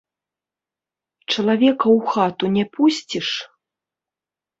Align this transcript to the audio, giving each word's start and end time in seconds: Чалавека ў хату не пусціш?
Чалавека 1.35 1.85
ў 1.91 2.13
хату 2.13 2.45
не 2.55 2.65
пусціш? 2.79 3.29